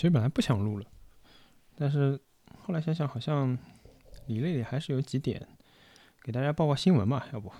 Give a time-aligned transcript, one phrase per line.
[0.00, 0.86] 其实本来不想录了，
[1.76, 2.18] 但是
[2.58, 3.58] 后来想想，好像
[4.28, 5.46] 理类里还是有几点
[6.22, 7.52] 给大家报报新闻吧，要不？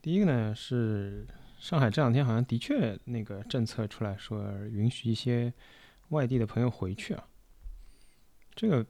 [0.00, 1.28] 第一个呢是
[1.58, 5.52] 上海这两天好像的确那个政策出来说允许一些
[6.08, 7.28] 外地的朋友回去啊。
[8.54, 8.86] 这个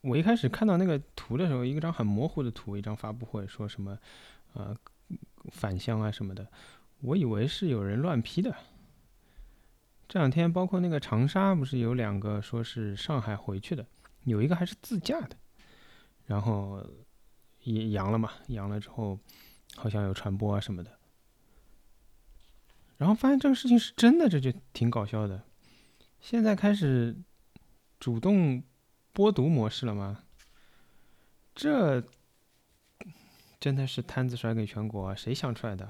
[0.00, 3.98] 我一开始看到那个图的时候，一个张很模糊的图，一张发布会说什么
[4.54, 4.74] 呃
[5.50, 6.48] 返乡啊什么的，
[7.02, 8.56] 我以为是有人乱批的。
[10.10, 13.86] 这两天，包括那个长沙，不是有两个说是上海回去的，
[14.24, 15.36] 有一个还是自驾的，
[16.26, 16.84] 然后
[17.62, 19.16] 也阳了嘛，阳了之后
[19.76, 20.98] 好像有传播啊什么的，
[22.96, 25.44] 然后发现这个事情是真的，这就挺搞笑的。
[26.20, 27.16] 现在开始
[28.00, 28.64] 主动
[29.12, 30.24] 播读模式了吗？
[31.54, 32.04] 这
[33.60, 35.88] 真的是摊子甩给全国，谁想出来的？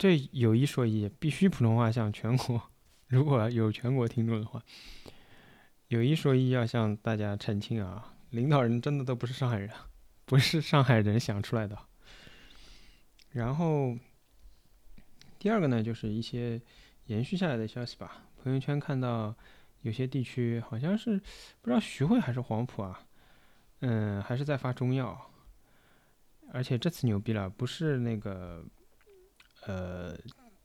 [0.00, 2.70] 这有一说一，必须普通话向全国，
[3.08, 4.62] 如果有全国听众的话，
[5.88, 9.68] 有一说一，要向大家澄清啊，领导人真的都不是上海人，
[10.24, 11.76] 不是上海人想出来的。
[13.32, 13.94] 然后
[15.38, 16.58] 第二个呢，就是一些
[17.04, 18.22] 延续下来的消息吧。
[18.42, 19.36] 朋友圈看到
[19.82, 21.18] 有些地区好像是
[21.60, 23.06] 不知道徐汇还是黄埔啊，
[23.80, 25.30] 嗯，还是在发中药，
[26.54, 28.64] 而且这次牛逼了，不是那个。
[29.66, 30.16] 呃，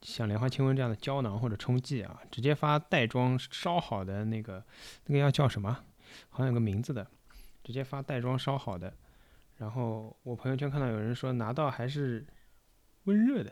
[0.02, 4.64] 像莲花清瘟这样的胶囊或者冲剂啊，直接发袋装烧好的那个，
[5.06, 5.84] 那个要叫什么？
[6.30, 7.06] 好像有个名字的，
[7.64, 8.94] 直接发袋装烧好的。
[9.58, 12.26] 然后我朋友圈看到有人说拿到还是
[13.06, 13.52] 温热的，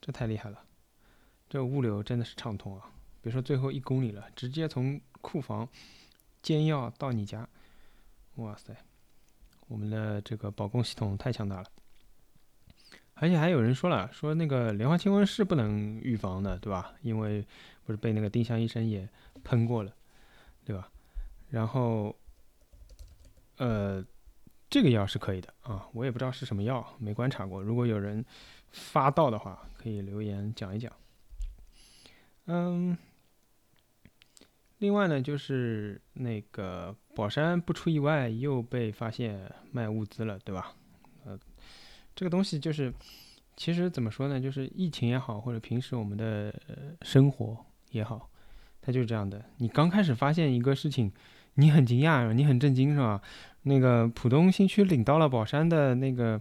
[0.00, 0.64] 这太厉害了，
[1.48, 2.90] 这物流真的是畅通啊！
[3.20, 5.68] 别说最后一公里了，直接从库房
[6.40, 7.48] 煎药到你家，
[8.36, 8.76] 哇塞，
[9.66, 11.66] 我们的这个保供系统太强大了。
[13.18, 16.92] 而且还有人说了，说那个莲花清瘟是不能预防的，对吧？
[17.00, 17.44] 因为
[17.84, 19.08] 不是被那个丁香医生也
[19.42, 19.92] 喷过了，
[20.64, 20.88] 对吧？
[21.48, 22.14] 然后，
[23.56, 24.04] 呃，
[24.68, 27.62] 这个药是可以的啊，我也不知道是什么药，没观察过。
[27.62, 28.22] 如果有人
[28.70, 30.92] 发到的话，可以留言讲一讲。
[32.46, 32.98] 嗯，
[34.78, 40.74] 另外呢，就是那个宝山不出意外又被发现卖物资了，对吧？
[42.16, 42.92] 这个东西就是，
[43.56, 44.40] 其实怎么说呢？
[44.40, 46.52] 就是疫情也好，或者平时我们的
[47.02, 47.56] 生活
[47.90, 48.30] 也好，
[48.80, 49.44] 它就是这样的。
[49.58, 51.12] 你刚开始发现一个事情，
[51.54, 53.20] 你很惊讶，你很震惊，是吧？
[53.64, 56.40] 那个浦东新区领到了宝山的那个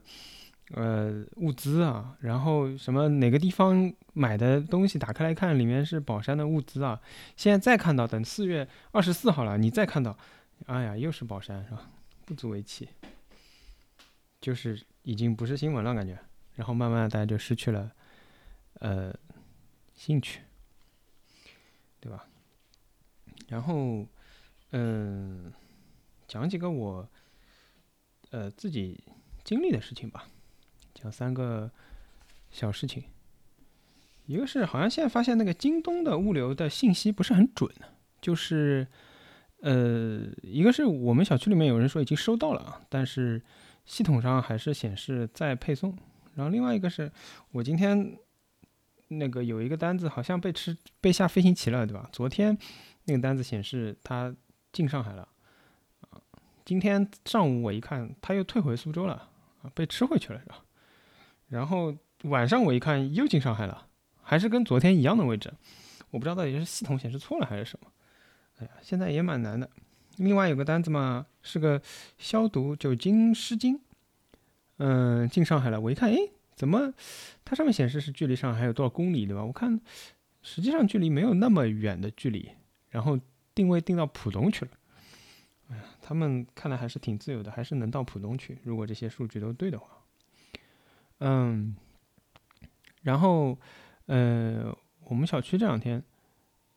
[0.75, 7.02] 呃物资啊，然后什么哪个地方买的东西打开来看，里面是宝山的物资啊。
[7.36, 10.18] 现在再看到，等四月二十四号了，你再看到，
[10.68, 11.90] 哎呀，又是宝山，是吧？
[12.25, 12.88] 不足为奇，
[14.45, 14.85] 就是。
[15.07, 16.17] 已经不是新闻了，感觉，
[16.56, 17.91] 然后慢慢大家就失去了，
[18.79, 19.16] 呃，
[19.94, 20.41] 兴趣，
[22.00, 22.25] 对吧？
[23.47, 24.07] 然后，
[24.72, 25.53] 嗯，
[26.28, 27.07] 讲几个我，
[28.31, 29.00] 呃，自己
[29.44, 30.28] 经历的事情吧，
[30.95, 31.69] 讲三个
[32.50, 33.03] 小事情。
[34.25, 37.72] 一个是好像现在发现那个京东的物流的信息不是很准，
[38.19, 38.88] 就是，
[39.62, 43.39] 呃，一个是我们小区里面有人说已经收到了啊，但是。
[43.85, 45.96] 系统上还是显示在配送，
[46.34, 47.12] 然后另外一个是
[47.51, 48.18] 我今天
[49.07, 52.09] 那个有一个单子好像被吃被下飞行棋了，对吧？
[52.12, 52.57] 昨天
[53.06, 54.35] 那个单子显示它
[54.72, 55.28] 进上海了，
[56.09, 56.19] 啊，
[56.66, 59.29] 今天上午我一看它又退回苏州了，
[59.62, 60.63] 啊，被吃回去了是吧？
[61.47, 63.88] 然后晚上我一看又进上海了，
[64.24, 65.53] 还是跟昨天一样的位置，
[66.09, 67.91] 我不知道到底是系统显示错了还是什么，
[68.57, 69.69] 哎呀，现在也蛮难的。
[70.18, 71.81] 另外有个单子嘛，是个
[72.18, 73.80] 消毒酒精湿巾，
[74.78, 75.80] 嗯，进上海了。
[75.80, 76.18] 我一看，哎，
[76.56, 76.94] 怎么
[77.44, 79.44] 它上面显示是距离上海还有多少公里，对吧？
[79.44, 79.80] 我看
[80.42, 82.50] 实际上距离没有那么远的距离，
[82.90, 83.20] 然后
[83.54, 84.72] 定位定到浦东去了。
[85.70, 88.58] 哎呀，他们看来还是挺自由的，还是能到浦东去。
[88.64, 89.88] 如果这些数据都对的话，
[91.20, 91.75] 嗯，
[93.02, 93.58] 然后
[94.06, 94.75] 呃，
[95.06, 96.04] 我们小区这两天，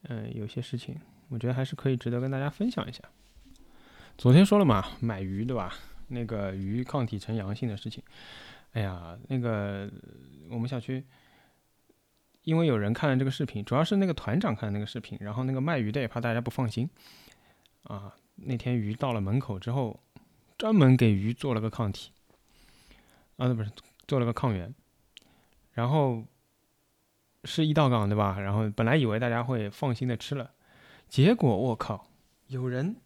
[0.02, 0.96] 嗯，有些事情，
[1.28, 3.02] 我觉得还是可以值得跟大家分享一下。
[4.18, 5.72] 昨天说了嘛，买鱼对吧？
[6.08, 8.02] 那个鱼抗体呈阳性的事情，
[8.72, 9.88] 哎呀，那个
[10.50, 11.04] 我们小区，
[12.42, 16.90] 因为有人看了这个视频，主要是那个团长看了那个视频，然后那个卖鱼的也怕大家不放心，
[17.84, 20.00] 啊，那天鱼到了门口之后，
[20.56, 22.10] 专门给鱼做了个抗体，
[23.36, 23.70] 啊，不是
[24.08, 24.74] 做了个抗原，
[25.74, 26.24] 然后
[27.44, 28.40] 是一道杠对吧？
[28.40, 30.50] 然后本来以为大家会放心的吃了，
[31.08, 32.10] 结果我靠，
[32.48, 32.96] 有人。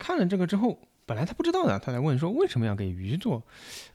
[0.00, 3.46] 看了这个之后，本来他不知道的，他来问说为什么要给鱼做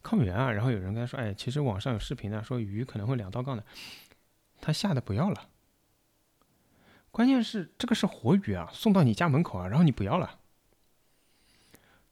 [0.04, 0.52] 抗原啊？
[0.52, 3.66] 然后有人跟他说，哎，其实网上有视频呢，说鱼可能会两道杠的，
[4.62, 5.50] 他吓得不要了。
[7.10, 10.40] 关键是这个是活鱼啊，送到你家门口啊，然后你不要了。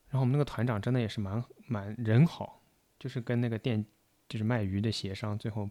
[0.09, 2.61] 然后我们那个团长真的也是蛮蛮人好，
[2.97, 3.85] 就是跟那个店
[4.27, 5.69] 就是卖鱼的协商，最后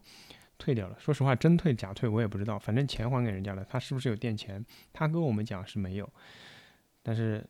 [0.58, 0.96] 退掉了。
[1.00, 3.64] 说实话，真退假退我也不知道，反正钱还给人家了。
[3.64, 4.64] 他是不是有垫钱？
[4.92, 6.12] 他跟我们讲是没有。
[7.02, 7.44] 但是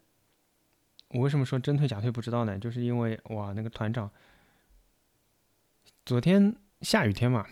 [1.12, 2.59] 我为什么说真退假退不知道呢？
[2.59, 4.11] 就是因为哇，那个团长
[6.05, 7.47] 昨天下雨天嘛，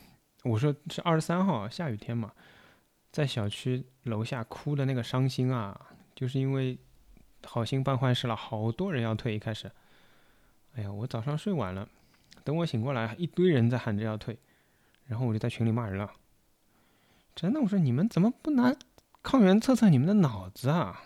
[0.45, 2.33] 我说是二十三号下雨天嘛。
[3.13, 6.79] 在小区楼下哭的那个伤心啊，就是因为
[7.45, 9.35] 好心办坏事了，好多人要退。
[9.35, 9.69] 一开始，
[10.77, 11.89] 哎呀，我早上睡晚了，
[12.45, 14.39] 等我醒过来，一堆人在喊着要退，
[15.07, 16.13] 然后我就在群里骂人了。
[17.35, 18.75] 真的，我说你们怎么不拿
[19.25, 21.03] 抗原测测你们的脑子啊？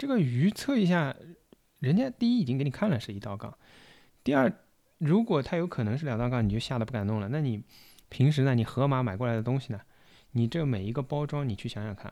[0.00, 1.14] 这个鱼测一下，
[1.78, 3.54] 人家第一已经给你看了是一道杠，
[4.24, 4.50] 第二，
[4.96, 7.28] 如果它有可能是两道杠，你就吓得不敢弄了。
[7.28, 7.62] 那你
[8.08, 8.54] 平时呢？
[8.54, 9.80] 你盒马买过来的东西呢？
[10.30, 12.10] 你这每一个包装，你去想想看，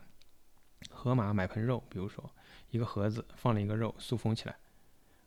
[0.91, 2.29] 盒马买盆肉，比如说
[2.69, 4.55] 一个盒子放了一个肉，塑封起来，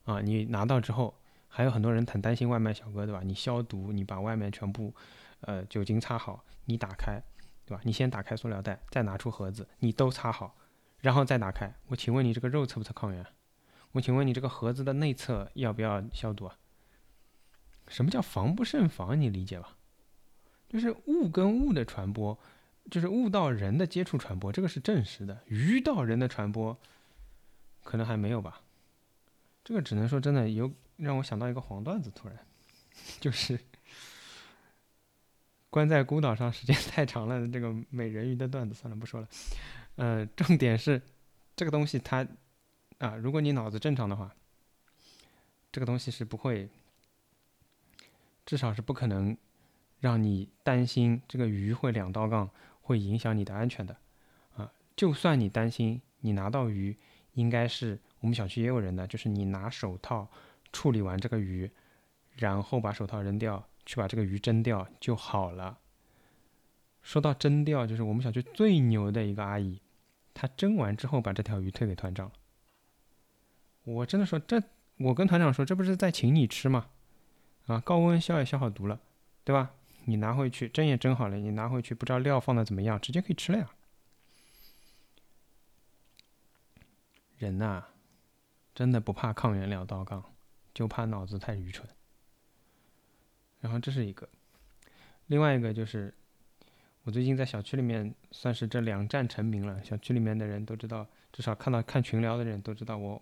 [0.04, 1.12] 啊，你拿到之后，
[1.48, 3.22] 还有很多人很担心外卖小哥，对吧？
[3.24, 4.94] 你消毒，你把外面全部，
[5.40, 7.20] 呃，酒精擦好，你打开，
[7.66, 7.82] 对吧？
[7.82, 10.54] 你先打开塑料袋，再拿出盒子，你都擦好，
[11.02, 11.70] 然后再打开。
[11.88, 13.26] 我请问你这个肉测不测抗原？
[13.92, 16.56] 我请问你这个盒子的内侧要不要消毒啊？
[17.88, 19.20] 什么叫防不胜防？
[19.20, 19.76] 你理解吧？
[20.70, 22.38] 就是物跟物的传播。
[22.90, 25.40] 就是物到人的接触传播，这个是证实的。
[25.46, 26.76] 鱼到人的传播，
[27.84, 28.60] 可能还没有吧。
[29.62, 32.36] 这个只能说真的有让我想到一个黄段子，突然，
[33.20, 33.56] 就是
[35.70, 39.28] 关在孤岛上时间太长了，这个美人鱼的段子，算了不说了。
[39.96, 41.00] 呃，重点是
[41.54, 42.26] 这个东西它
[42.98, 44.34] 啊，如果你脑子正常的话，
[45.70, 46.68] 这个东西是不会，
[48.44, 49.36] 至少是不可能
[50.00, 52.50] 让你担心这个鱼会两道杠。
[52.84, 53.96] 会影响你的安全的，
[54.56, 56.96] 啊，就算你担心，你拿到鱼，
[57.34, 60.28] 应该是我们小区也有人的，就是你拿手套
[60.72, 61.70] 处理完这个鱼，
[62.34, 65.78] 然后把手套扔掉，去把这个鱼蒸掉就好了。
[67.02, 69.80] 说到蒸掉，就是我们小区最牛的一个阿姨，
[70.34, 72.32] 他蒸完之后把这条鱼退给团长了。
[73.84, 74.62] 我真的说这，
[74.98, 76.88] 我跟团长说，这不是在请你吃吗？
[77.66, 79.00] 啊，高温消也消好毒了，
[79.44, 79.74] 对吧？
[80.04, 83.70] 你拿回去蒸也蒸好了，你拿回去不知道料放的怎么样，直接可以吃了呀。
[87.38, 87.84] 人呐，
[88.74, 90.24] 真的不怕抗原两道杠，
[90.74, 91.88] 就怕脑子太愚蠢。
[93.60, 94.28] 然后这是一个，
[95.26, 96.12] 另外一个就是，
[97.04, 103.20] 我最近在小区里面算是这两战成名了，小区里面的人都知道，至少看到看群聊的人都知道我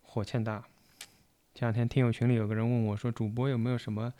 [0.00, 0.64] 火欠大。
[1.54, 4.14] 前两天听友群里有个人问我说，主播有没有什么？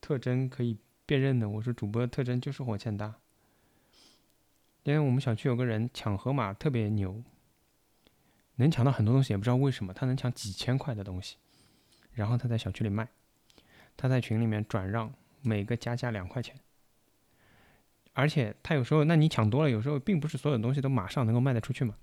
[0.00, 3.16] 特征可以辨认的，我说主播的特征就是火欠大。
[4.84, 7.22] 因为我们小区有个人抢河马特别牛，
[8.54, 11.36] 能抢到很多东西，也不知道为什么他能抢几千块的东西，
[12.12, 13.08] 然后他在小区里卖，
[13.96, 16.54] 他在群里面转让，每个加价两块钱。
[18.20, 21.94] 而且他有时候，那你抢多了，有时候并不是所有东西都马上能够卖得出去嘛。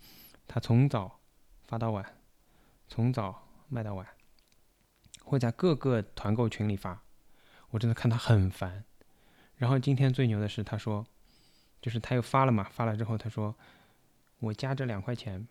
[0.47, 1.19] 他从早
[1.65, 2.17] 发到晚，
[2.87, 4.07] 从早卖到晚，
[5.23, 7.03] 会在各个团购群里发。
[7.69, 8.85] 我真的看他很烦，
[9.57, 11.05] 然后今天最牛的是，他说，
[11.81, 13.53] 就是他又发了嘛，发了之后他说，
[14.39, 15.45] 我加这两块钱，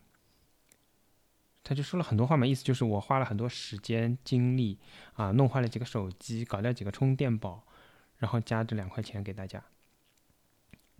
[1.63, 4.79] 他就说了很多话嘛，意思就是我花了很多时间精力
[5.13, 7.63] 啊，弄坏了几个手机，搞掉几个充电宝，
[8.17, 9.63] 然后加这两块钱给大家，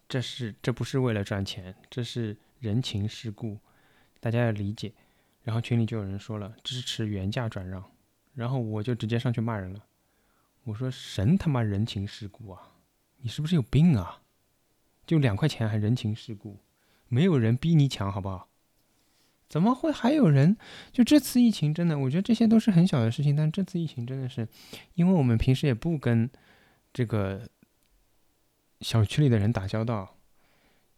[0.09, 3.59] 这是这不是为了赚钱，这是人情世故，
[4.21, 4.93] 大家要理解。
[5.43, 7.85] 然后群里就有人说了支持原价转让，
[8.35, 9.85] 然后我就直接上去骂人了。
[10.65, 12.73] 我说神他妈人情世故啊！
[13.19, 14.23] 你是不是有病啊？
[15.07, 16.59] 就两块钱还人情世故，
[17.07, 18.49] 没有人逼你抢好不好？
[19.49, 20.57] 怎么会还有人？
[20.91, 24.49] 就这次疫情真的，我觉得这些都是很小的事情，但这次疫情真的是，
[24.95, 26.29] 因为我们平时也不跟
[26.93, 27.49] 这个
[28.81, 30.17] 小区里的人打交道，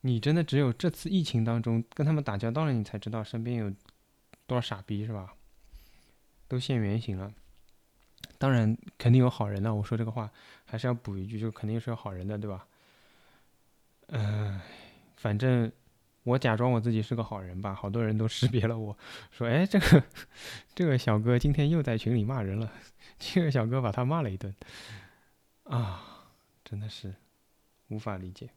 [0.00, 3.72] 你真的只有这次疫情当中跟他们打交道了，你才知道身边有
[4.46, 5.34] 多少傻逼是吧？
[6.48, 7.32] 都现原形了。
[8.38, 9.74] 当然，肯定有好人的。
[9.74, 10.30] 我说这个话
[10.64, 12.66] 还是要补一句，就肯定是有好人的，对吧？
[14.08, 14.60] 嗯，
[15.16, 15.70] 反正
[16.22, 18.96] 我假装我自己是个好人吧，好多人都识别了我，
[19.30, 20.02] 说：“哎，这个
[20.74, 22.72] 这个小哥今天又在群里骂人了。”
[23.18, 24.54] 这个小哥把他骂了一顿，
[25.64, 26.28] 啊，
[26.64, 27.14] 真的是
[27.88, 28.48] 无法理解。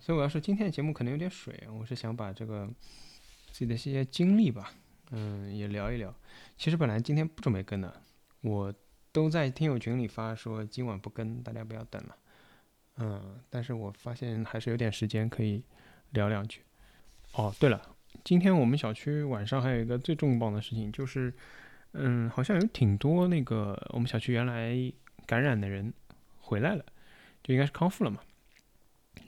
[0.00, 2.68] 所以我要说，今天的节目可能有点水，我是想把这个
[3.52, 4.72] 自己的一些经历吧。
[5.10, 6.14] 嗯，也聊一聊。
[6.56, 8.02] 其实本来今天不准备更的，
[8.40, 8.74] 我
[9.12, 12.16] 都在听友群里发说今晚不更，大家不要等了。
[12.96, 15.62] 嗯，但是我发现还是有点时间可以
[16.10, 16.62] 聊两句。
[17.32, 21.32] 哦，对了，今天我们小区晚上还有一个最重磅的事情，就是，
[21.92, 24.74] 嗯，好像有挺多那个我们小区原来
[25.26, 25.92] 感染的人
[26.40, 26.84] 回来了，
[27.44, 28.18] 就应该是康复了嘛。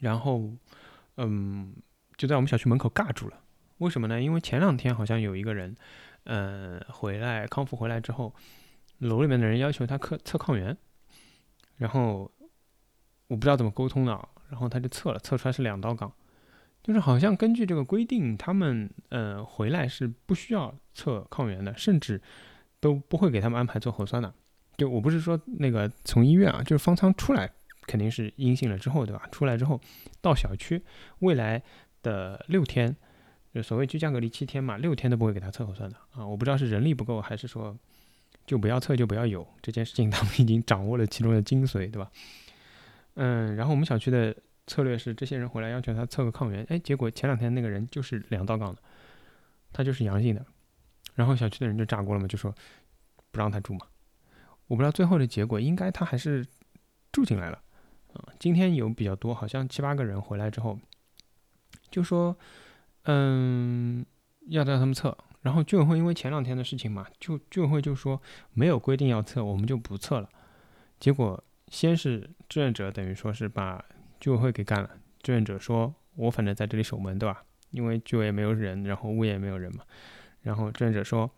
[0.00, 0.50] 然后，
[1.18, 1.72] 嗯，
[2.16, 3.38] 就在我们小区门口尬住了。
[3.78, 4.20] 为什么呢？
[4.20, 5.76] 因为前两天好像有一个人，
[6.24, 8.34] 嗯，回来康复回来之后，
[8.98, 10.76] 楼里面的人要求他测测抗原，
[11.76, 12.28] 然后。
[13.28, 16.12] 我不知道怎么沟通的，然后他就测了，测出来是两道杠，
[16.80, 22.22] 就是好像根据这个规定，他们呃回来是不需要测抗原的，甚至
[22.78, 24.32] 都不会给他们安排做核酸的。
[24.76, 27.50] 就我不是说那个从医院啊，就是方舱出来
[27.86, 29.28] 肯定是阴性了之后，对吧？
[29.30, 29.80] 出来之后
[30.20, 30.82] 到小区
[31.20, 31.62] 未来
[32.02, 32.94] 的六天，
[33.54, 36.26] 就所谓居家隔离七天嘛，六天都不会给他测核酸的啊。
[36.26, 37.76] 我不知道是人力不够，还是说
[38.44, 42.10] 就不要测就不要有这件事情， 他们已经掌握了其中的精髓，对吧？
[43.14, 48.82] 嗯，然后我们小区的策略是，这些人回来要求他测个抗原，哎，结果前两天那个人就是两道杠的，
[49.72, 50.44] 他就是阳性的，
[51.14, 52.54] 然后小区的人就炸锅了嘛，就说
[53.30, 53.86] 不让他住嘛。
[54.66, 56.44] 我不知道最后的结果，应该他还是
[57.12, 57.62] 住进来了
[58.38, 60.78] 今天有比较多，好像七八个人回来之后，
[61.90, 62.36] 就说
[63.04, 64.04] 嗯
[64.48, 68.20] 要让他们测，然后居委会因为前两天的事情嘛，就居委会就说
[68.52, 70.28] 没有规定要测，我们就不测了，
[70.98, 71.42] 结果。
[71.68, 73.84] 先是志愿者等于说是把
[74.20, 74.88] 居委会给干了。
[75.20, 77.44] 志愿者说：“我反正在这里守门，对吧？
[77.72, 79.82] 因为居委没有人，然后物业也没有人嘛。
[80.42, 81.28] 然后志愿者说，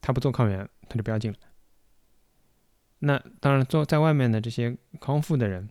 [0.00, 1.38] 他不做抗原，他就不要进来。
[2.98, 5.68] 那当然，做在外面的这些康复的人，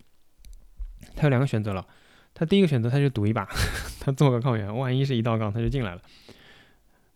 [1.15, 1.86] 他有两个选择了。
[2.34, 3.46] 他第一个选择，他就赌一把，
[4.00, 6.01] 他做个抗原，万一是一道杠，他就进来了。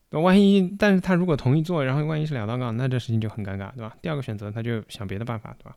[0.10, 3.96] 那万一，但是他如果同意做，然后万一是两道杠，那这事情就很尴尬，对吧？
[4.02, 5.76] 第二个选择，他就想别的办法，对吧？”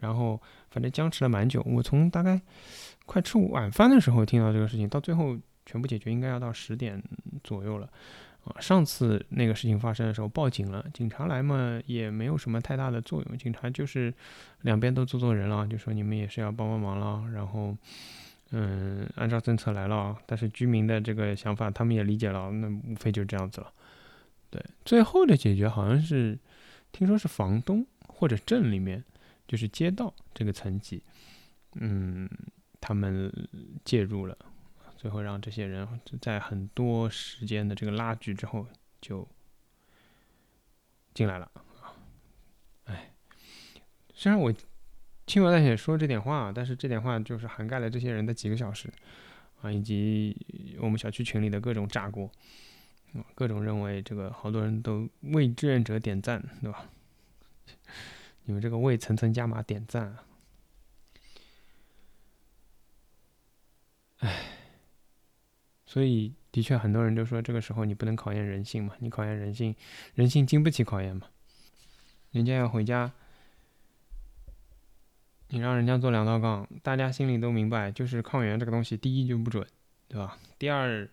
[0.00, 2.38] 然后反正僵持了蛮久，我从大概
[3.06, 5.34] 快吃晚饭的时候听到这个事情，到最后
[5.64, 7.02] 全部解决应该要到十点
[7.42, 7.88] 左右了。
[8.44, 14.12] 啊，上次那个事情发生的时候报警了，警察来嘛也没有什么太大的作用，警察就是
[14.62, 17.76] 两边都做做人了，就说你们也是要帮帮忙了，然后
[18.50, 23.72] 嗯按照政策来了，但是居民的这个想法他们也理解了，那无非就这样子了。
[24.50, 26.38] 对，最后的解决好像是
[26.92, 29.02] 听说是房东或者镇里面。
[29.46, 31.02] 就是街道这个层级，
[31.74, 32.26] 嗯，
[32.80, 33.30] 他们
[33.84, 34.34] 介入了，
[35.04, 35.86] 最后让这些人
[36.18, 38.66] 在很多时间的这个拉锯之后
[39.02, 39.28] 就
[41.12, 41.92] 进来了啊
[42.86, 43.12] 哎，
[44.14, 44.50] 虽然我
[45.26, 48.90] 轻描淡写说这点话，但是这点话就是涵盖了这些人的几个小时
[49.60, 52.32] 啊，以及我们小区群里的各种炸锅，
[53.34, 56.88] 各种认为这个好多人都为志愿者点赞，对吧？
[58.44, 60.24] 你们这个为层层加码点赞啊！
[64.20, 64.53] 哎，
[65.94, 68.94] 所以的确很多人都说，这个时候你不能考验人性嘛？
[68.98, 69.76] 你考验人性，
[70.16, 71.28] 人性经不起考验嘛？
[72.32, 73.12] 人家要回家，
[75.50, 79.64] 你让人家做两道杠，大家心里都明白，就是抗原这个东西，第一就不准，
[80.08, 80.36] 对吧？
[80.58, 81.08] 第二，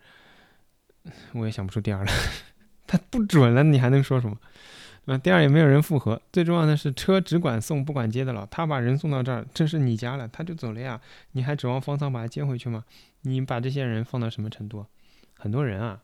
[1.34, 2.10] 我也想不出第二了，
[2.88, 4.36] 它不准了，你还能说什么？
[5.04, 8.46] 那第二也没有人复合，最重要的是车只管送不管接的了。
[8.50, 11.00] 他把人送到这儿，这是你家了，他就走了呀。
[11.32, 12.84] 你还指望方舱把他接回去吗？
[13.22, 14.86] 你把这些人放到什么程度？
[15.36, 16.00] 很多人啊，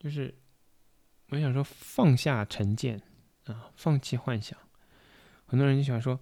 [0.00, 0.34] 就是
[1.28, 3.00] 我想说放下成见
[3.46, 4.58] 啊，放弃幻想。
[5.46, 6.18] 很多人就喜欢说：“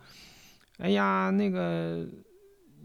[0.76, 2.06] 哎呀，那个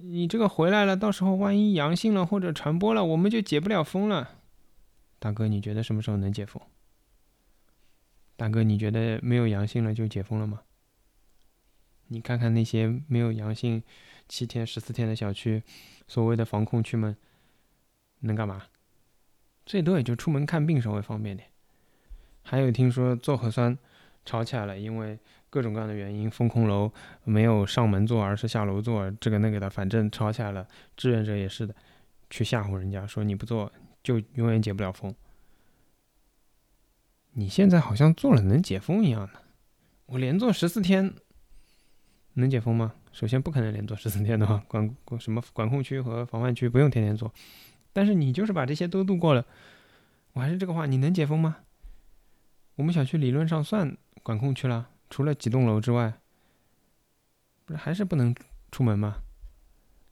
[0.02, 4.30] 你这个回来了，到时候万一阳性了或者传播了，我们就解不了封了。”
[5.20, 6.62] 大哥，你觉得什么时候能解封？
[8.44, 10.64] 大哥，你觉得没有阳性了就解封了吗？
[12.08, 13.82] 你看看那些没有阳性
[14.28, 15.64] 七天、十四天的小区，
[16.10, 17.16] 所谓的防控区们，
[18.20, 18.64] 能干嘛？
[19.66, 21.48] 最多也就出门看病稍微方便点。
[22.42, 23.78] 还有听说做核酸
[24.26, 25.18] 吵起来了，因为
[25.50, 26.92] 各种各样的原因，封控楼
[27.24, 30.68] 没有上门做，而是下楼做，这个那个的，反正吵起来了。
[30.98, 31.74] 志愿者也是的，
[32.30, 33.72] 去吓唬人家说你不做
[34.04, 35.16] 就永远解不了封。
[37.36, 39.42] 你现在好像做了能解封一样的，
[40.06, 41.14] 我连做十四天，
[42.34, 42.94] 能解封吗？
[43.12, 47.34] 首先不可能连做十四天的话，管什么管控区和防范区不用天天做，
[47.92, 49.46] 但是你就是把这些都度过了，
[50.34, 51.58] 我还是这个话，你能解封吗？
[52.76, 56.14] 我们小区理论上算管控区了，除了几栋楼之外，
[57.66, 58.36] 不是还是不能
[58.72, 59.24] 出门吗？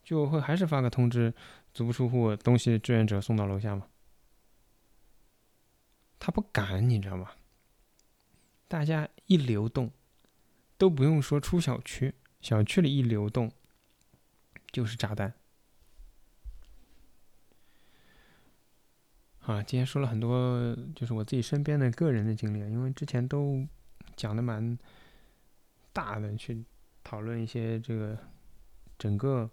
[0.03, 1.33] 居委会还是发个通知，
[1.71, 3.85] 足不出户，东西志愿者送到楼下吗？
[6.23, 7.31] 他不敢，你知道吗？
[8.67, 9.91] 大家一流动，
[10.77, 13.51] 都不用说出小区，小区里一流动，
[14.71, 15.33] 就是炸弹。
[19.39, 23.67] 啊，今天说了很多，就是我自己身边的个人的经历，因为之前都
[24.15, 24.77] 讲的蛮
[25.91, 26.63] 大的，去
[27.03, 28.15] 讨论一些这个
[28.99, 29.49] 整个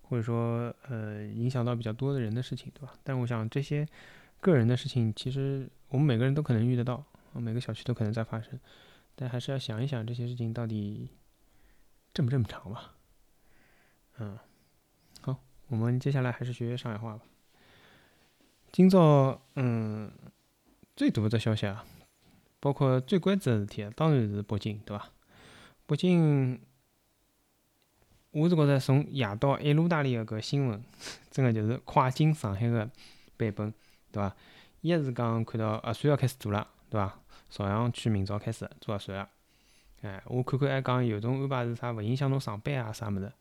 [0.00, 2.94] 或者说呃影响到比较多的人的事情，对吧？
[3.04, 3.86] 但我想这些
[4.40, 8.58] 个人的事情，其实我们每个人都可能遇得到，每个小区都可能在发生，
[9.14, 11.08] 但还是要想一想这些事情到底
[12.12, 12.94] 正不正常吧。
[14.18, 14.38] 嗯，
[15.20, 15.36] 好，
[15.68, 17.22] 我们接下来还是学学上海话吧。
[18.70, 20.10] 今朝，嗯，
[20.94, 21.86] 最大的消息啊，
[22.60, 25.10] 包括最关注的事体，当然是北京，对吧？
[25.86, 26.60] 北京，
[28.32, 30.84] 我是觉着从夜到一路大里个搿新闻，
[31.30, 32.84] 真个就是跨境上海个
[33.38, 33.72] 版本，
[34.12, 34.36] 对伐？
[34.80, 37.18] 一是讲看到核酸要开始做了，对伐？
[37.50, 39.28] 朝阳区明朝开始做核酸了，
[40.02, 43.32] 哎，我看看还讲有种安排是啥，勿影响侬上班啊啥物事？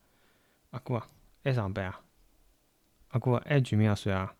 [0.71, 1.03] 阿哥，
[1.43, 2.01] 还上班啊？
[3.09, 4.33] 阿哥还全民核酸啊？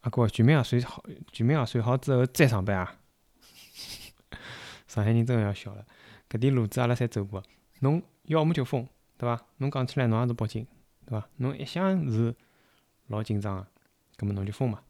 [0.00, 2.96] 阿哥，全民核酸好，全民核酸好之后再上班啊？
[4.88, 5.84] 上海人真个要笑了，
[6.28, 7.42] 搿点路子阿拉侪走过。
[7.80, 9.44] 侬要么就封，对伐？
[9.58, 10.66] 侬讲起来侬也是北京，
[11.06, 11.28] 对伐？
[11.36, 12.34] 侬一向是
[13.06, 13.66] 老紧张个，
[14.16, 14.82] 搿么侬就封嘛。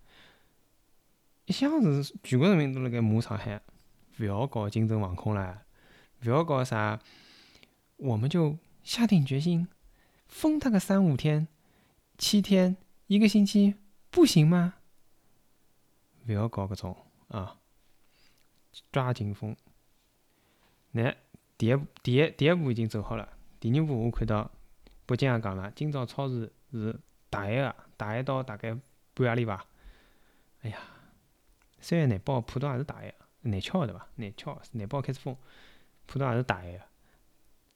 [1.49, 3.59] 一向是全国人民都辣盖骂上海，
[4.19, 5.63] 勿要搞精神防控了，
[6.23, 7.01] 勿要搞啥，
[7.97, 9.67] 我们就下定决心
[10.27, 11.49] 封他个三五天、
[12.19, 12.77] 七天、
[13.07, 13.77] 一个星期，
[14.11, 14.75] 不行吗？
[16.27, 16.95] 勿要搞搿种
[17.29, 17.59] 啊！
[18.93, 19.57] 抓紧封。
[20.91, 21.15] 那
[21.57, 23.27] 第一第一第一步已经走好了。
[23.59, 24.51] 第二步我看到
[25.07, 27.01] 北京也讲了，今朝超市是
[27.31, 28.77] 大限个，大限到大概
[29.15, 29.65] 半夜里伐？
[30.61, 30.79] 哎呀，
[31.81, 34.09] 三月廿八浦东也是大限，廿七号对伐？
[34.17, 35.37] 廿七号廿八号开始封，
[36.07, 36.85] 浦东也是大限个。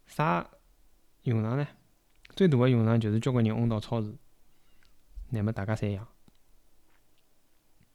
[0.07, 0.47] 啥
[1.23, 1.67] 用场呢？
[2.35, 4.15] 最大个用场就是交关人拥到超市，
[5.31, 6.07] 乃末大家侪一样。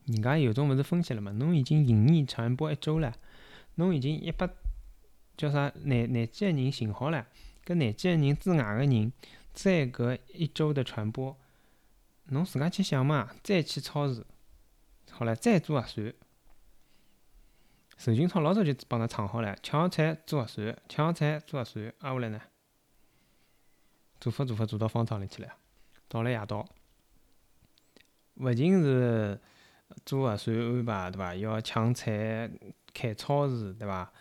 [0.05, 1.31] 人家有种勿是分析了嘛？
[1.33, 3.13] 侬已经营业传播一周了，
[3.75, 4.49] 侬已经一百
[5.36, 7.27] 叫啥廿廿几个人寻好了，
[7.65, 9.12] 搿廿几个人之外个人，
[9.53, 11.38] 再搿一周的传播，
[12.25, 13.36] 侬自家去想嘛？
[13.43, 14.25] 再去超市，
[15.17, 16.13] 好了，再做核酸，
[17.97, 22.41] 寿金超老早就帮㑚藏好了，吃好菜做核酸，吃好菜做核酸，挨下来呢，
[24.19, 25.49] 做法做法做到方舱里去了，
[26.08, 26.67] 到了夜到，
[28.36, 29.39] 勿仅是。
[30.06, 31.34] 做核酸安排对伐？
[31.34, 32.51] 要抢菜、
[32.93, 34.12] 开超市对伐？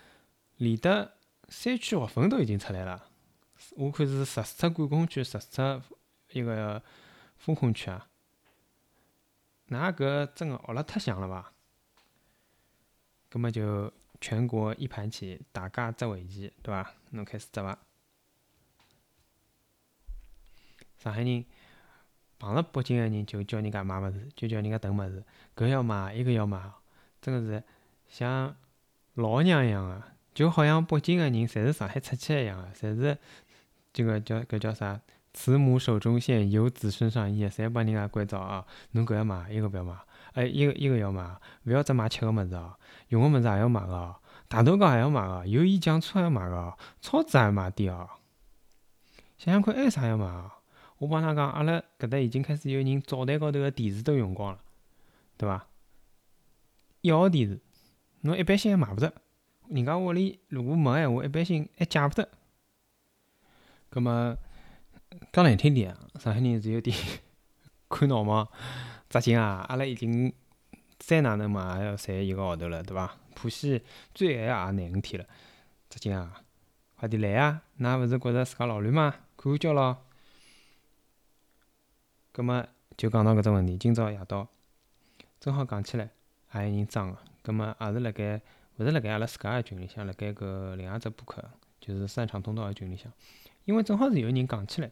[0.59, 1.13] 连得
[1.49, 3.11] 三区划分都已经出来了，
[3.73, 5.83] 我看是十四管控区、十四
[6.31, 6.81] 一个
[7.37, 8.09] 封控区啊。
[9.69, 11.53] 㑚搿真个学了太像了伐？
[13.29, 16.93] 葛末就全国一盘棋，大家执围棋对伐？
[17.11, 17.79] 侬开始执伐？
[20.99, 21.45] 上海人。
[22.39, 25.25] 碰着北京个人就叫人家买物事，就叫人家囤物事，
[25.57, 26.71] 搿要买，伊个要买，
[27.23, 27.65] 真个是
[28.11, 28.55] 像
[29.15, 30.03] 老娘一样个，
[30.35, 33.19] 就好像北京个人侪是上海出去一样个，侪是
[33.91, 35.01] 这个叫搿叫啥？
[35.37, 38.65] 慈母手中线，游子身上衣，侪帮人家关照啊！
[38.93, 39.95] 侬搿要买，伊个勿要买，
[40.33, 42.75] 哎，伊个伊个要买，勿要只买吃个物事哦，
[43.11, 44.17] 用个物事也要买个，
[44.49, 48.09] 大头膏也要买个，油盐酱醋也要买个，草纸也要买点哦。
[49.37, 50.51] 想想看，还有啥要买哦？
[50.97, 54.59] 我帮㑚讲，阿拉搿搭已经开始有人灶台高头个电视都用光了，
[55.37, 55.67] 对伐？
[57.03, 57.61] 一号电视，
[58.23, 59.13] 侬一般性还买勿着。
[59.69, 62.27] 人家屋里如果没闲话，一般性还借勿得。
[63.91, 64.37] 葛末
[65.33, 66.97] 讲难听点，上海人是有点
[67.89, 68.49] 看闹嘛。
[69.09, 69.65] 扎劲啊！
[69.69, 70.33] 阿拉已经
[70.99, 73.17] 再哪能嘛，也要赚一个号头了，对伐？
[73.35, 73.81] 浦西
[74.13, 75.27] 最晚也廿五天了，
[75.89, 76.43] 扎劲啊！
[76.97, 77.63] 快点来啊！
[77.79, 79.15] 㑚勿是觉着自家老乱吗？
[79.37, 79.99] 看看叫咯！
[82.33, 84.49] 葛末就讲到搿只问题，今朝夜到
[85.39, 86.11] 正好讲起来，
[86.55, 87.19] 也有人装个。
[87.43, 88.41] 葛末也是辣盖，
[88.79, 91.43] 勿是辣盖阿拉自家个群里向，辣盖搿另外只播客，
[91.81, 93.13] 就是散场通道个群里向。
[93.65, 94.91] 因为正好是有人讲起来，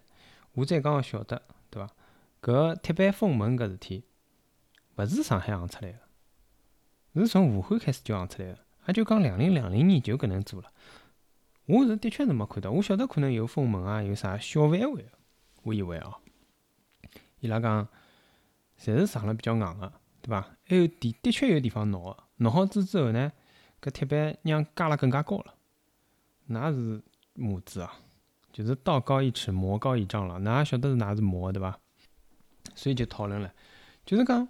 [0.55, 1.93] 我才刚刚晓得，对伐？
[2.41, 4.05] 搿铁板封门搿事体，
[4.97, 5.93] 勿是上海行出来
[7.13, 8.59] 个，是从武汉开始就行出来个。
[8.87, 10.71] 也就讲两零两零年就搿能做了。
[11.65, 15.09] 我是的确是没看到，我晓得可能有封门啊，有啥小范围个，
[15.63, 16.21] 我以为哦。
[17.41, 17.89] 伊拉讲，
[18.79, 20.43] 侪是上了比较硬个，对伐？
[20.65, 23.33] 还有地的确有地方挠个，挠好子之后呢，
[23.81, 25.55] 搿铁板让加了更加高了，
[26.47, 27.97] 那是模子啊，
[28.55, 30.39] 就是道高一尺，魔高一丈了。
[30.39, 31.77] 㑚晓得是哪是魔对伐？
[32.77, 33.53] 所以就讨论了，
[34.07, 34.47] 就是讲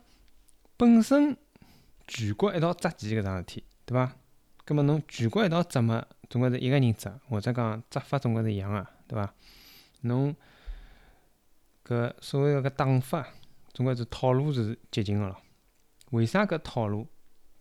[0.76, 1.34] 本身
[2.06, 4.12] 全国一道扎旗搿桩事体，对伐？
[4.66, 9.32] 葛末侬全国一道扎嘛，总归是一个人扎，或者讲扎法总归是一样个，对伐？
[10.02, 10.36] 侬。
[11.86, 13.28] 搿所谓个搿打法，
[13.72, 15.36] 总归是套路是接近个咯。
[16.10, 17.06] 为啥搿套路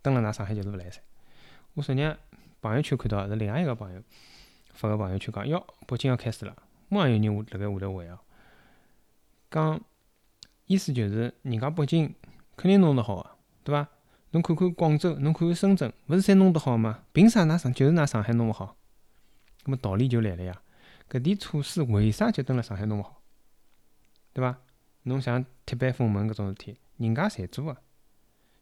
[0.02, 1.02] 蹲辣㑚上海就是勿来三？
[1.74, 2.18] 我昨日
[2.62, 4.02] 朋友圈看到是另外一个朋友
[4.74, 6.56] 发个朋友圈讲，哟，北京要开始了，
[6.90, 8.20] 马上有人辣盖下头回哦，
[9.50, 9.80] 讲
[10.66, 12.14] 意思就是人家北京
[12.56, 13.30] 肯定弄得好个，
[13.64, 13.88] 对伐？
[14.32, 17.04] 侬看看广州，侬看看深圳，勿是侪弄得好吗？
[17.14, 18.76] 凭啥㑚上就是㑚上海弄勿好？
[19.64, 20.62] 搿么道理就来了呀，
[21.10, 23.22] 搿点措施为啥就蹲辣上海弄勿好？
[24.34, 24.58] 对伐？
[25.04, 27.78] 侬像铁板封门搿种事体，人家侪做个，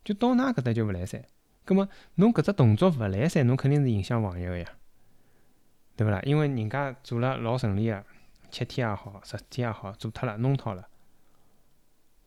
[0.04, 1.24] 就到㑚搿搭就勿来三。
[1.64, 4.66] 葛末侬搿只动作勿来三，侬肯定是影响防疫个呀，
[6.02, 6.20] 对勿啦？
[6.24, 8.04] 因为人家做了老顺利个，
[8.50, 10.88] 七天也好，十天也好，做脱了，弄脱了。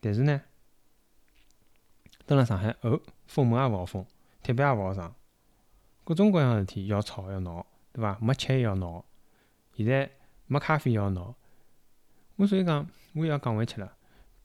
[0.00, 0.40] 但是呢，
[2.24, 4.06] 蹲辣上海，哦，封门也勿好封，
[4.44, 5.12] 铁板也勿好上，
[6.04, 8.16] 各种各样事体要吵要闹，对伐？
[8.20, 9.04] 没吃要闹，
[9.76, 10.08] 现在
[10.46, 11.34] 没咖啡要闹。
[12.36, 13.96] 我所以讲，我要讲回去了，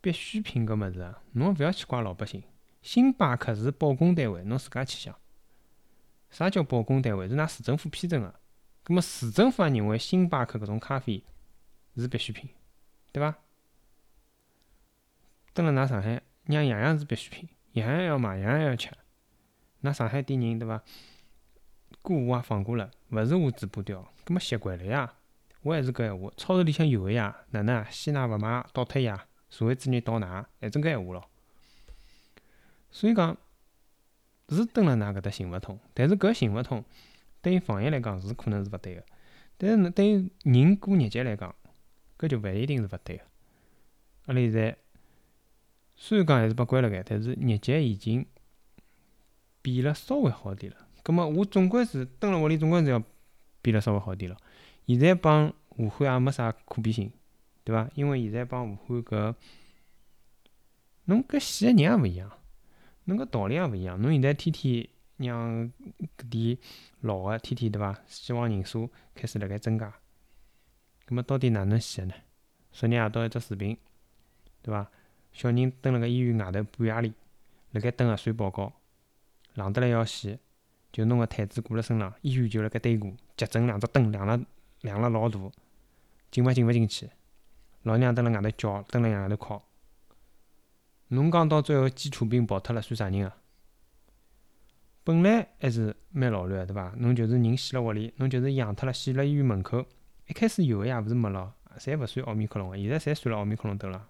[0.01, 2.41] 必需品搿物事啊，侬勿要去怪老百姓。
[2.81, 5.15] 星巴克是保供单位，侬自家去想。
[6.31, 7.27] 啥叫保供单位？
[7.29, 8.38] 是㑚市政府批准个。
[8.89, 11.23] 葛末市政府也认为星巴克搿种咖啡
[11.95, 12.49] 是必需品，
[13.11, 13.37] 对伐？
[15.53, 18.89] 蹲辣㑚上海，让样样是必需品，样样要买，样样要吃。
[19.83, 20.81] 㑚上海点人，对伐？
[22.01, 25.13] 过户也放过了，勿是我嘴巴刁，葛末习惯了呀。
[25.61, 27.87] 我还是搿闲话，超市里向有个呀，哪能啊？
[27.91, 29.27] 鲜奶勿买，倒脱呀？
[29.51, 31.29] 社会主义倒奶，还是搿闲话咯。
[32.89, 33.37] 所以讲，
[34.49, 36.83] 是蹲辣㑚搿搭行勿通，但是搿行勿通，
[37.41, 39.03] 对于防疫来讲是可能是勿对个，
[39.57, 41.55] 但是呢对于人过日脚来讲，
[42.17, 43.23] 搿就勿一定是勿对个。
[44.25, 44.77] 阿拉现在
[45.95, 48.25] 虽然讲还是被关辣盖，但是日脚已经
[49.61, 50.87] 变了稍微好点了。
[51.03, 53.01] 葛末我总归是蹲辣屋里，总归是要
[53.61, 54.37] 变了稍微好点了。
[54.85, 57.11] 现在帮武汉也没啥可比性，
[57.63, 57.89] 对伐？
[57.95, 59.35] 因为现在帮武汉搿，
[61.05, 62.31] 侬搿死个人也勿一样。
[63.05, 64.87] 侬搿道理也勿一样，侬现在天天
[65.19, 65.71] 让
[66.17, 66.57] 搿点
[67.01, 67.99] 老个天天对伐？
[68.07, 69.93] 死亡人数开始辣盖增加，
[71.05, 72.13] 葛末到底哪能死个呢？
[72.71, 73.77] 昨日夜到一只视频，
[74.61, 74.89] 对伐？
[75.33, 77.13] 小人蹲辣盖医院外头半夜里，
[77.71, 78.71] 辣盖等核酸报告，
[79.55, 80.39] 冷得来要死，
[80.91, 84.39] 就弄个毯子裹辣身浪，医院就辣盖对过，急诊两只灯亮了
[84.81, 85.37] 亮了老大，
[86.31, 87.09] 进勿进勿进去，
[87.83, 89.61] 老娘蹲辣外头叫，蹲辣外头哭。
[91.09, 93.35] 侬讲到最后基础病跑脱了算啥人啊？
[95.03, 96.93] 本来还是蛮老卵个对伐？
[96.97, 99.85] 侬就是人死辣屋里，侬就是养脱了死辣医院门口。
[100.27, 104.07] 一开始有个呀，勿是没咯，侪勿算奥密克戎个，现在侪算了奥密克戎头了。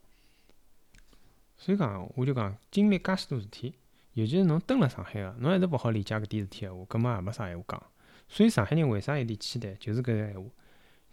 [1.57, 3.75] 所以讲，我就讲经历介许多事体，
[4.13, 7.83] 尤其是侬蹲辣上海个，侬还是勿好理解搿点事体个话，搿么也没啥闲话讲。
[8.27, 10.49] 所以上海人为啥有点期待，就是搿个闲话，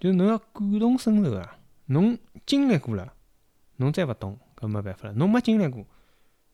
[0.00, 3.12] 就是侬要感同身受啊，侬经历过了，
[3.76, 4.38] 侬再勿懂。
[4.56, 5.84] 搿没办法了，侬没经历过，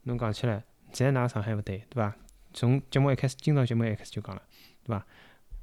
[0.02, 2.16] 侬讲起来，侪拿上海勿对，对伐？
[2.52, 4.42] 从节目一开始，今朝节目一开始就讲了，
[4.84, 5.06] 对伐？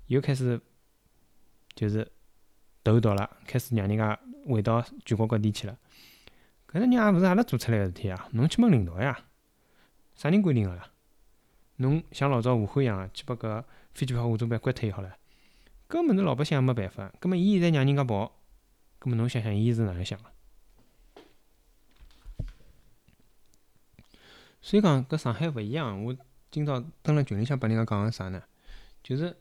[0.08, 0.60] 又开始
[1.76, 2.12] 就是
[2.84, 5.78] 头大了，开始让人家回到全国各地去了。
[6.68, 9.26] 搿个人也勿是阿拉做出来个事体啊，侬去问领导呀，
[10.16, 10.92] 啥人规定个啦？
[11.78, 15.16] 侬像老早武汉一样，去把搿飞机炮火车班关脱伊好了。
[15.88, 18.40] 搿物事老百姓也没办法，搿么伊现在让人家跑，
[19.00, 20.26] 搿么侬想想，伊是哪能想个？
[24.62, 26.04] 所以讲，搿上海勿一样。
[26.04, 26.16] 我
[26.52, 28.42] 今朝蹲辣群里向拨人家讲个啥呢？
[29.04, 29.38] 就是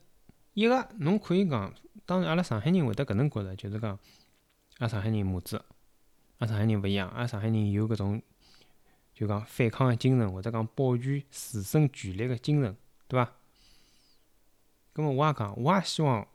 [0.53, 1.73] 一个，侬可以讲，
[2.05, 3.93] 当然阿拉上海人会得搿能觉着，就是讲，
[4.79, 5.57] 阿拉上海人母子，
[6.39, 8.23] 阿拉上海人勿一样，阿拉上海人有搿种，
[9.15, 13.33] 就讲反抗个精神，或者讲保全自身权利个精神，对伐？
[14.93, 16.27] 葛末我也讲，我也希望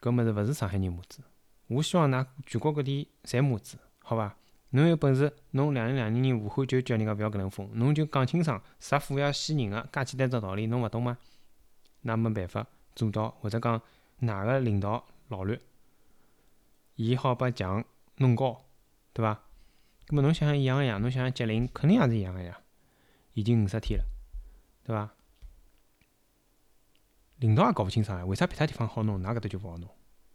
[0.00, 1.20] 搿物事勿是上海人母子，
[1.66, 4.36] 我希望㑚全国各地侪母子，好伐？
[4.70, 11.16] 侬有本事，侬两零两零年武汉就叫人家勿要搿能封，侬就讲清爽，杀虎要死人个，介简单只道理，侬勿懂吗？
[12.02, 13.80] 那没办法做到，或者讲
[14.18, 15.58] 哪个领导老卵，
[16.96, 17.84] 伊好把墙
[18.16, 18.64] 弄高，
[19.12, 19.40] 对伐？
[20.08, 22.60] 搿么侬想想一样个呀，侬想想吉林肯定也是一样个呀，
[23.34, 24.04] 已经五十天了，
[24.84, 25.14] 对伐？
[27.36, 29.88] 领导也搞勿清爽呀，为啥别他地方好弄，㑚搿搭就勿好弄？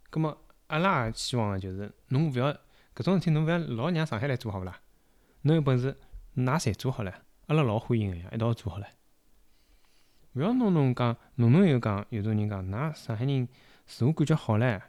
[0.09, 2.57] 搿么阿拉也希望个就是侬勿要。
[2.93, 4.81] 搿种事体侬勿要老让上海来做好勿啦？
[5.43, 5.97] 侬有本事，
[6.35, 7.13] 㑚侪做好唻，
[7.47, 8.85] 阿拉老欢迎个呀，一道做好唻。
[10.33, 13.47] 勿要弄弄讲，弄弄又讲，有种人讲，㑚上海人
[13.85, 14.81] 自我感觉好唻，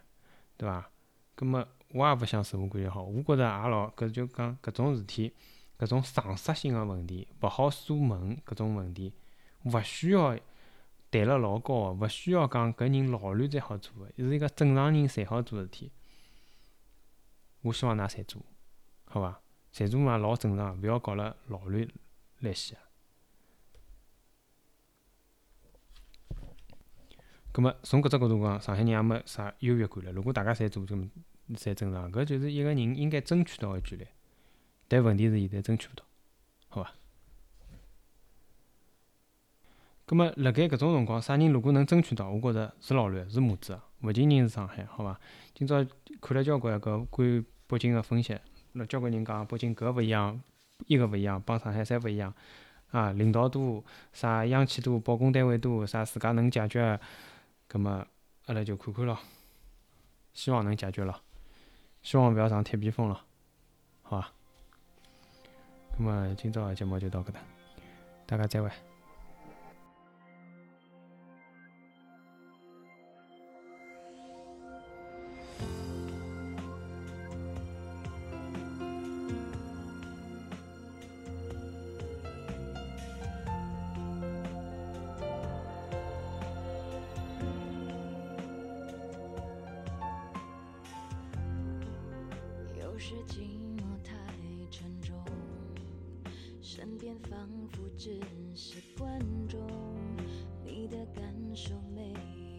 [0.57, 0.91] 对伐？
[1.35, 5.33] 葛末我也勿想自我感觉好，我觉着也老搿就讲搿种事体，
[5.79, 9.15] 搿种常识性个问题，勿好锁门搿种问题，
[9.65, 10.37] 勿需要
[11.11, 15.91] 谈了老高个，勿需要讲搿人老卵才好做个，是一个正常人侪好做事体。
[17.63, 18.43] 我希望㑚侪做，
[19.07, 19.41] 好伐？
[19.73, 21.89] 侪做嘛老正常，勿要搞了老乱
[22.41, 22.77] 来西。
[27.53, 30.13] 葛末从搿只角度讲，上海人也没啥优越感了。
[30.13, 31.09] 如果大家侪做，么
[31.55, 34.07] 侪正常，搿就是一个人应该争取到个权利。
[34.89, 36.05] 但问题是现在争取勿到，
[36.69, 36.93] 好伐？
[40.05, 45.21] 葛末辣盖搿种辰光，啥人如果能争取到，我觉着是老卵，是母子，勿仅仅是上海，好伐？
[45.55, 45.83] 今朝
[46.21, 48.39] 看了交关搿关北京个分析，
[48.73, 50.39] 那交关人讲北京搿勿一样，
[50.89, 52.35] 伊个勿一样，帮上海侪勿一样
[52.91, 53.13] 啊！
[53.13, 53.83] 领导多，
[54.13, 57.01] 啥央企多，保工单位多，啥自家能解决。
[57.67, 58.07] 葛末
[58.45, 59.19] 阿拉就看看咯，
[60.35, 61.23] 希望能解决咯，
[62.03, 63.21] 希望勿要上铁皮风咯，
[64.03, 64.33] 好伐？
[65.97, 67.41] 葛末今朝个节目就到搿搭，
[68.27, 68.71] 大家再会。
[93.05, 93.41] 是寂
[93.77, 94.15] 寞太
[94.71, 95.13] 沉重，
[96.61, 98.21] 身边仿佛只
[98.55, 99.61] 是观众，
[100.65, 102.15] 你的感受没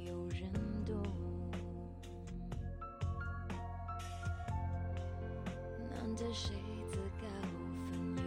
[0.06, 0.52] 有人
[0.86, 1.02] 懂。
[5.90, 6.54] 难得谁
[6.92, 7.28] 自告
[7.90, 8.24] 奋勇，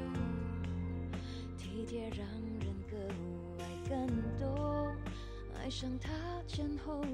[1.59, 2.26] 体贴让
[2.61, 2.96] 人格
[3.59, 4.96] 外感动，
[5.55, 6.11] 爱上他
[6.46, 7.05] 前后